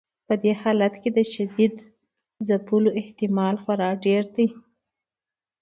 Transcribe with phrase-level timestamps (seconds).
[0.27, 1.75] په دې حالت کې د شدید
[2.47, 4.47] ځپلو احتمال خورا ډیر دی.